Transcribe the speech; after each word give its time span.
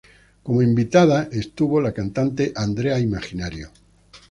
Como 0.41 0.63
invitada 0.63 1.29
estuvo 1.31 1.79
la 1.79 1.91
cantante 1.91 2.51
Andrea 2.55 2.97
Imaginario. 2.97 3.69